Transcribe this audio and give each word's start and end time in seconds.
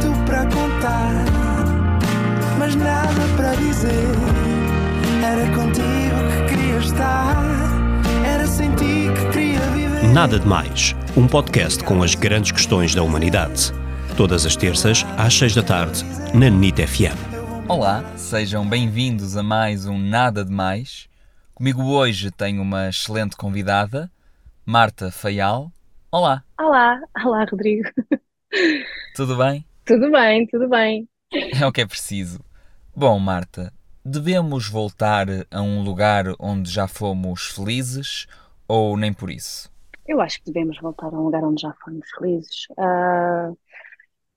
tanto 0.00 0.24
para 0.24 0.44
contar, 0.44 1.24
mas 2.58 2.74
nada 2.74 3.20
para 3.36 3.54
dizer. 3.56 3.90
Era 5.24 5.46
contigo 5.54 6.46
que 6.46 6.54
queria 6.54 6.78
estar, 6.78 7.36
era 8.24 8.46
sem 8.46 8.70
ti 8.76 9.08
que 9.14 9.32
queria 9.32 9.60
viver. 9.70 10.04
Nada 10.12 10.38
de 10.38 10.46
Mais, 10.46 10.94
um 11.16 11.26
podcast 11.26 11.82
com 11.84 12.02
as 12.02 12.14
grandes 12.14 12.52
questões 12.52 12.94
da 12.94 13.02
humanidade. 13.02 13.72
Todas 14.16 14.46
as 14.46 14.56
terças, 14.56 15.04
às 15.16 15.34
seis 15.34 15.54
da 15.54 15.62
tarde, 15.62 16.04
na 16.34 16.48
NIT 16.48 16.86
FM. 16.86 17.68
Olá, 17.68 18.04
sejam 18.16 18.66
bem-vindos 18.68 19.36
a 19.36 19.42
mais 19.42 19.86
um 19.86 19.98
Nada 19.98 20.44
de 20.44 20.52
Mais. 20.52 21.08
Comigo 21.54 21.82
hoje 21.84 22.30
tenho 22.30 22.62
uma 22.62 22.88
excelente 22.88 23.36
convidada, 23.36 24.10
Marta 24.64 25.10
Faial. 25.10 25.72
Olá, 26.10 26.42
Olá, 26.58 27.00
olá 27.24 27.44
Rodrigo. 27.50 27.88
tudo 29.14 29.36
bem? 29.36 29.67
Tudo 29.88 30.10
bem, 30.10 30.46
tudo 30.46 30.68
bem. 30.68 31.08
É 31.60 31.66
o 31.66 31.72
que 31.72 31.80
é 31.80 31.86
preciso. 31.86 32.38
Bom, 32.94 33.18
Marta, 33.18 33.72
devemos 34.04 34.68
voltar 34.68 35.26
a 35.50 35.62
um 35.62 35.82
lugar 35.82 36.26
onde 36.38 36.70
já 36.70 36.86
fomos 36.86 37.46
felizes 37.48 38.26
ou 38.68 38.96
nem 38.96 39.12
por 39.12 39.30
isso? 39.30 39.70
Eu 40.06 40.20
acho 40.20 40.38
que 40.42 40.50
devemos 40.52 40.78
voltar 40.80 41.06
a 41.06 41.18
um 41.18 41.24
lugar 41.24 41.42
onde 41.44 41.62
já 41.62 41.74
fomos 41.84 42.06
felizes. 42.18 42.66
Ah, 42.78 43.50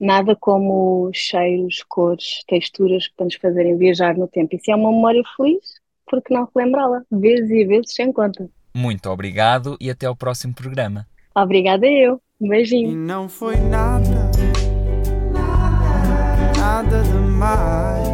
nada 0.00 0.36
como 0.36 1.10
cheiros, 1.12 1.82
cores, 1.88 2.42
texturas 2.48 3.08
para 3.08 3.26
nos 3.26 3.34
fazerem 3.36 3.76
viajar 3.76 4.16
no 4.16 4.26
tempo. 4.28 4.54
E 4.56 4.58
se 4.60 4.70
é 4.70 4.76
uma 4.76 4.90
memória 4.90 5.22
feliz, 5.36 5.80
por 6.08 6.22
que 6.22 6.32
não 6.34 6.48
relembrá-la? 6.54 7.02
Vezes 7.10 7.50
e 7.50 7.64
vezes 7.64 7.94
sem 7.94 8.12
conta. 8.12 8.48
Muito 8.74 9.08
obrigado 9.10 9.76
e 9.80 9.90
até 9.90 10.06
ao 10.06 10.16
próximo 10.16 10.54
programa. 10.54 11.06
Obrigada 11.34 11.86
eu. 11.86 12.20
Um 12.40 12.46
E 12.46 12.48
beijinho. 12.50 12.96
não 12.96 13.28
foi 13.28 13.56
nada, 13.56 14.30
nada 16.70 17.02
demais. 17.02 18.08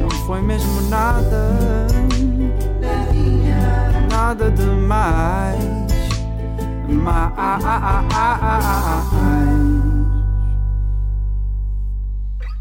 Não 0.00 0.10
foi 0.26 0.42
mesmo 0.42 0.80
nada, 0.88 1.86
nada 4.10 4.50
demais. 4.50 5.64
Mais. 6.88 7.36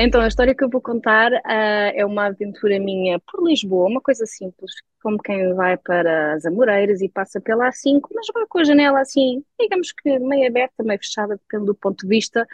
Então, 0.05 0.21
a 0.21 0.27
história 0.27 0.53
que 0.53 0.63
eu 0.63 0.69
vou 0.69 0.79
contar 0.81 1.31
ah, 1.43 1.91
é 1.95 2.05
uma 2.05 2.27
aventura 2.27 2.79
minha 2.79 3.19
por 3.21 3.43
Lisboa, 3.43 3.89
uma 3.89 3.99
coisa 3.99 4.23
simples, 4.27 4.71
como 5.01 5.17
quem 5.17 5.51
vai 5.55 5.77
para 5.77 6.33
as 6.35 6.45
Amoreiras 6.45 7.01
e 7.01 7.09
passa 7.09 7.41
pela 7.41 7.69
A5, 7.69 8.01
mas 8.13 8.27
vai 8.31 8.45
com 8.47 8.59
a 8.59 8.63
janela 8.63 9.01
assim, 9.01 9.43
digamos 9.59 9.91
que 9.91 10.19
meio 10.19 10.47
aberta, 10.47 10.83
meio 10.83 10.99
fechada, 10.99 11.35
depende 11.37 11.65
do 11.65 11.73
ponto 11.73 12.03
de 12.03 12.07
vista, 12.07 12.47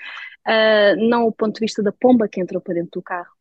ah, 0.45 0.95
não 0.95 1.27
o 1.27 1.31
ponto 1.33 1.55
de 1.55 1.59
vista 1.59 1.83
da 1.83 1.91
pomba 1.91 2.25
que 2.29 2.39
entrou 2.39 2.61
para 2.61 2.75
dentro 2.75 2.91
do 3.01 3.03
carro 3.03 3.33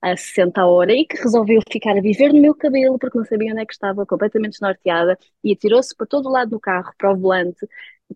a 0.00 0.16
60 0.16 0.60
a 0.62 0.66
hora 0.66 0.92
e 0.92 1.04
que 1.04 1.16
resolveu 1.18 1.60
ficar 1.70 1.96
a 1.98 2.00
viver 2.00 2.32
no 2.32 2.40
meu 2.40 2.54
cabelo 2.54 2.98
porque 2.98 3.18
não 3.18 3.24
sabia 3.26 3.52
onde 3.52 3.62
é 3.62 3.66
que 3.66 3.72
estava, 3.74 4.06
completamente 4.06 4.52
desnorteada, 4.52 5.18
e 5.44 5.52
atirou-se 5.52 5.94
para 5.94 6.06
todo 6.06 6.30
lado 6.30 6.52
no 6.52 6.60
carro, 6.60 6.92
para 6.96 7.12
o 7.12 7.16
volante, 7.18 7.66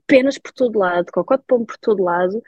penas 0.07 0.39
por 0.39 0.53
todo 0.53 0.79
lado, 0.79 1.13
cocó 1.13 1.37
de 1.37 1.43
pombo 1.47 1.67
por 1.67 1.77
todo 1.79 2.03
lado, 2.03 2.43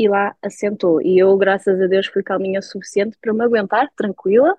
e 0.00 0.08
lá 0.08 0.34
assentou. 0.42 1.02
E 1.02 1.18
eu, 1.18 1.36
graças 1.36 1.78
a 1.78 1.86
Deus, 1.86 2.06
fui 2.06 2.22
calminha 2.22 2.60
o 2.60 2.62
suficiente 2.62 3.18
para 3.20 3.34
me 3.34 3.44
aguentar, 3.44 3.86
tranquila. 3.94 4.56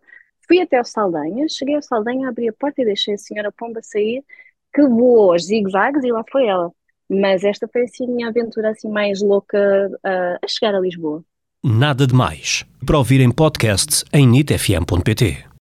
Fui 0.48 0.62
até 0.62 0.78
ao 0.78 0.86
Saldanha, 0.86 1.48
cheguei 1.50 1.76
ao 1.76 1.82
Saldanha, 1.82 2.30
abri 2.30 2.48
a 2.48 2.54
porta 2.54 2.84
e 2.84 2.86
deixei 2.86 3.16
a 3.16 3.18
senhora 3.18 3.52
Pomba 3.52 3.82
sair, 3.82 4.24
que 4.72 4.84
voou 4.84 5.32
aos 5.32 5.46
zigue-zagues 5.46 6.04
e 6.04 6.12
lá 6.12 6.24
foi 6.32 6.46
ela. 6.46 6.72
Mas 7.10 7.44
esta 7.44 7.68
foi 7.68 7.84
assim 7.84 8.06
a 8.06 8.08
minha 8.08 8.28
aventura 8.28 8.70
assim 8.70 8.88
mais 8.88 9.20
louca 9.20 9.90
ah, 10.04 10.38
a 10.44 10.48
chegar 10.48 10.76
a 10.76 10.80
Lisboa. 10.80 11.24
Nada 11.64 12.06
de 12.06 12.14
Mais. 12.14 12.64
Para 12.86 13.00
ouvir 13.00 13.20
em 13.20 13.32
podcast 13.32 14.06
em 14.14 14.28
nitfm.pt. 14.28 15.51